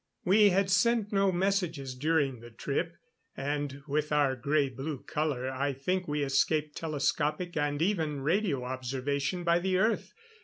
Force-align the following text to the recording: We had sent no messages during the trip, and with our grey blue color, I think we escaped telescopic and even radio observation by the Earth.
We 0.25 0.49
had 0.49 0.71
sent 0.71 1.13
no 1.13 1.31
messages 1.31 1.93
during 1.93 2.39
the 2.39 2.49
trip, 2.49 2.95
and 3.37 3.83
with 3.87 4.11
our 4.11 4.35
grey 4.35 4.67
blue 4.67 5.03
color, 5.03 5.51
I 5.51 5.73
think 5.73 6.07
we 6.07 6.23
escaped 6.23 6.75
telescopic 6.75 7.55
and 7.55 7.79
even 7.83 8.21
radio 8.21 8.63
observation 8.63 9.43
by 9.43 9.59
the 9.59 9.77
Earth. 9.77 10.11